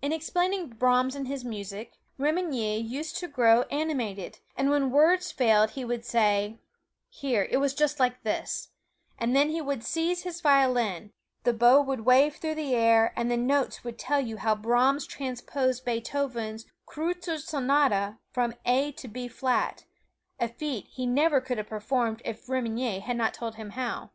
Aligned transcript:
In 0.00 0.12
explaining 0.12 0.68
Brahms 0.68 1.16
and 1.16 1.26
his 1.26 1.44
music, 1.44 1.98
Remenyi 2.20 2.78
used 2.78 3.16
to 3.16 3.26
grow 3.26 3.62
animated, 3.62 4.38
and 4.56 4.70
when 4.70 4.92
words 4.92 5.32
failed 5.32 5.70
he 5.70 5.84
would 5.84 6.04
say, 6.04 6.60
"Here, 7.08 7.48
it 7.50 7.56
was 7.56 7.74
just 7.74 7.98
like 7.98 8.22
this" 8.22 8.68
and 9.18 9.34
then 9.34 9.48
he 9.50 9.60
would 9.60 9.82
seize 9.82 10.22
his 10.22 10.40
violin, 10.40 11.12
the 11.42 11.52
bow 11.52 11.80
would 11.82 12.02
wave 12.02 12.36
through 12.36 12.54
the 12.54 12.76
air, 12.76 13.12
and 13.16 13.28
the 13.28 13.36
notes 13.36 13.82
would 13.82 13.98
tell 13.98 14.20
you 14.20 14.36
how 14.36 14.54
Brahms 14.54 15.04
transposed 15.04 15.84
Beethoven's 15.84 16.66
"Kreutzer 16.86 17.38
Sonata" 17.38 18.18
from 18.32 18.54
A 18.64 18.92
to 18.92 19.08
B 19.08 19.26
flat 19.26 19.84
a 20.38 20.46
feat 20.46 20.86
he 20.92 21.06
never 21.06 21.40
could 21.40 21.58
have 21.58 21.68
performed 21.70 22.22
if 22.24 22.48
Remenyi 22.48 23.00
had 23.00 23.16
not 23.16 23.34
told 23.34 23.56
him 23.56 23.70
how. 23.70 24.10